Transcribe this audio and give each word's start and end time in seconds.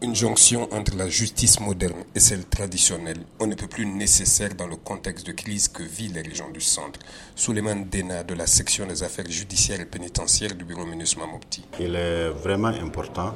Une 0.00 0.14
jonction 0.14 0.68
entre 0.72 0.96
la 0.96 1.08
justice 1.08 1.58
moderne 1.58 2.04
et 2.14 2.20
celle 2.20 2.44
traditionnelle, 2.44 3.18
on 3.40 3.48
ne 3.48 3.56
peut 3.56 3.66
plus 3.66 3.84
nécessaire 3.84 4.54
dans 4.54 4.68
le 4.68 4.76
contexte 4.76 5.26
de 5.26 5.32
crise 5.32 5.66
que 5.66 5.82
vit 5.82 6.06
les 6.06 6.22
régions 6.22 6.50
du 6.50 6.60
centre. 6.60 7.00
Souleymane 7.34 7.88
Dena 7.90 8.22
de 8.22 8.34
la 8.34 8.46
section 8.46 8.86
des 8.86 9.02
affaires 9.02 9.28
judiciaires 9.28 9.80
et 9.80 9.86
pénitentiaires 9.86 10.54
du 10.54 10.64
bureau 10.64 10.86
MINUSMA 10.86 11.26
Mopti. 11.26 11.64
Il 11.80 11.96
est 11.96 12.28
vraiment 12.28 12.68
important 12.68 13.34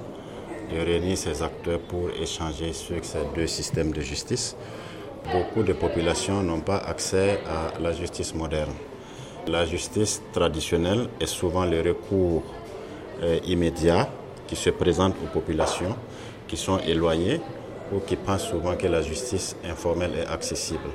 de 0.72 0.78
réunir 0.78 1.18
ces 1.18 1.42
acteurs 1.42 1.80
pour 1.80 2.10
échanger 2.10 2.72
sur 2.72 3.04
ces 3.04 3.24
deux 3.34 3.48
systèmes 3.48 3.90
de 3.90 4.00
justice. 4.00 4.54
Beaucoup 5.32 5.64
de 5.64 5.72
populations 5.72 6.44
n'ont 6.44 6.60
pas 6.60 6.78
accès 6.78 7.40
à 7.44 7.76
la 7.80 7.92
justice 7.92 8.36
moderne. 8.36 8.74
La 9.48 9.66
justice 9.66 10.22
traditionnelle 10.32 11.08
est 11.18 11.26
souvent 11.26 11.64
le 11.64 11.80
recours 11.80 12.44
euh, 13.20 13.40
immédiat 13.46 14.08
qui 14.52 14.56
se 14.56 14.68
présente 14.68 15.14
aux 15.24 15.32
populations 15.32 15.96
qui 16.46 16.58
sont 16.58 16.78
éloignées 16.80 17.40
ou 17.90 18.00
qui 18.00 18.16
pensent 18.16 18.48
souvent 18.48 18.76
que 18.76 18.86
la 18.86 19.00
justice 19.00 19.56
informelle 19.64 20.12
est 20.14 20.26
accessible. 20.26 20.90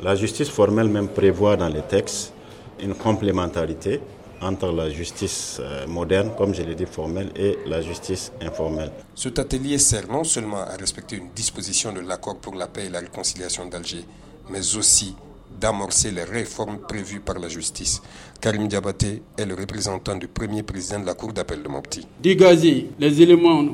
La 0.00 0.14
justice 0.14 0.48
formelle 0.48 0.88
même 0.88 1.08
prévoit 1.08 1.56
dans 1.56 1.68
les 1.68 1.82
textes 1.82 2.32
une 2.78 2.94
complémentarité 2.94 4.00
entre 4.40 4.70
la 4.70 4.90
justice 4.90 5.58
euh, 5.60 5.88
moderne, 5.88 6.30
comme 6.38 6.54
je 6.54 6.62
l'ai 6.62 6.76
dit, 6.76 6.86
formelle, 6.86 7.30
et 7.34 7.58
la 7.66 7.80
justice 7.80 8.30
informelle. 8.40 8.92
Cet 9.16 9.40
atelier 9.40 9.78
sert 9.78 10.06
non 10.08 10.22
seulement 10.22 10.62
à 10.62 10.76
respecter 10.76 11.16
une 11.16 11.30
disposition 11.34 11.92
de 11.92 12.00
l'accord 12.00 12.36
pour 12.36 12.54
la 12.54 12.68
paix 12.68 12.86
et 12.86 12.90
la 12.90 13.00
réconciliation 13.00 13.66
d'Alger, 13.66 14.04
mais 14.50 14.76
aussi 14.76 15.16
d'amorcer 15.64 16.10
les 16.10 16.24
réformes 16.24 16.76
prévues 16.86 17.20
par 17.20 17.38
la 17.38 17.48
justice. 17.48 18.02
Karim 18.38 18.68
Diabaté 18.68 19.22
est 19.38 19.46
le 19.46 19.54
représentant 19.54 20.14
du 20.14 20.28
premier 20.28 20.62
président 20.62 21.00
de 21.00 21.06
la 21.06 21.14
Cour 21.14 21.32
d'appel 21.32 21.62
de 21.62 21.68
Mopti. 21.68 22.06
Dégager 22.22 22.90
les 22.98 23.22
éléments 23.22 23.64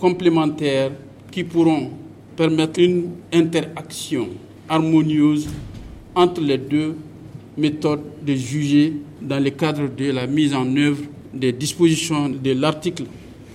complémentaires 0.00 0.90
qui 1.30 1.44
pourront 1.44 1.90
permettre 2.34 2.80
une 2.80 3.10
interaction 3.30 4.28
harmonieuse 4.70 5.46
entre 6.14 6.40
les 6.40 6.56
deux 6.56 6.96
méthodes 7.58 8.00
de 8.24 8.34
juger 8.34 8.94
dans 9.20 9.38
le 9.44 9.50
cadre 9.50 9.86
de 9.94 10.12
la 10.12 10.26
mise 10.26 10.54
en 10.54 10.74
œuvre 10.78 11.02
des 11.34 11.52
dispositions 11.52 12.30
de 12.30 12.52
l'article 12.52 13.04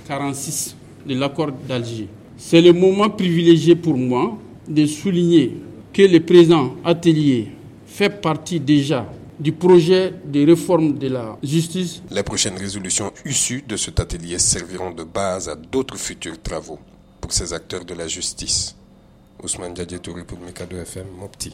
46 0.08 0.76
de 1.08 1.16
l'accord 1.16 1.52
d'Alger. 1.68 2.08
C'est 2.38 2.62
le 2.62 2.72
moment 2.72 3.10
privilégié 3.10 3.76
pour 3.76 3.98
moi 3.98 4.38
de 4.68 4.86
souligner 4.86 5.54
que 5.92 6.04
le 6.04 6.20
présent 6.20 6.76
atelier 6.86 7.48
fait 7.90 8.10
partie 8.22 8.60
déjà 8.60 9.06
du 9.40 9.52
projet 9.54 10.14
de 10.26 10.46
réforme 10.46 10.98
de 10.98 11.08
la 11.08 11.38
justice. 11.42 12.02
Les 12.12 12.24
prochaines 12.24 12.58
résolutions 12.58 13.12
issues 13.26 13.64
de 13.68 13.78
cet 13.78 14.00
atelier 14.00 14.38
serviront 14.38 14.92
de 14.92 15.04
base 15.04 15.48
à 15.50 15.56
d'autres 15.56 15.98
futurs 15.98 16.42
travaux 16.42 16.80
pour 17.22 17.32
ces 17.32 17.54
acteurs 17.54 17.86
de 17.86 17.94
la 17.94 18.08
justice. 18.08 18.76
Ousmane 19.42 19.74
Diadietouri 19.74 20.24
pour 20.24 20.40
Mikado 20.40 20.78
FM, 20.78 21.08
Mopti. 21.18 21.48